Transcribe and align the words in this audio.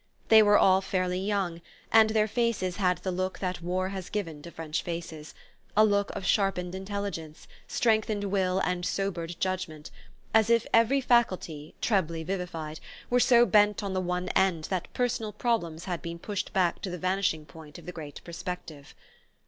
They 0.29 0.41
were 0.41 0.57
all 0.57 0.81
fairly 0.81 1.19
young, 1.19 1.61
and 1.91 2.09
their 2.09 2.27
faces 2.27 2.77
had 2.77 2.97
the 2.97 3.11
look 3.11 3.37
that 3.37 3.61
war 3.61 3.89
has 3.89 4.09
given 4.09 4.41
to 4.41 4.49
French 4.49 4.81
faces: 4.81 5.35
a 5.77 5.85
look 5.85 6.09
of 6.15 6.25
sharpened 6.25 6.73
intelligence, 6.73 7.47
strengthened 7.67 8.23
will 8.23 8.57
and 8.65 8.83
sobered 8.83 9.35
judgment, 9.39 9.91
as 10.33 10.49
if 10.49 10.65
every 10.73 11.01
faculty, 11.01 11.75
trebly 11.81 12.23
vivified, 12.23 12.79
were 13.11 13.19
so 13.19 13.45
bent 13.45 13.83
on 13.83 13.93
the 13.93 14.01
one 14.01 14.29
end 14.29 14.63
that 14.71 14.91
personal 14.95 15.31
problems 15.31 15.85
had 15.85 16.01
been 16.01 16.17
pushed 16.17 16.51
back 16.51 16.81
to 16.81 16.89
the 16.89 16.97
vanishing 16.97 17.45
point 17.45 17.77
of 17.77 17.85
the 17.85 17.91
great 17.91 18.21
perspective. 18.23 18.95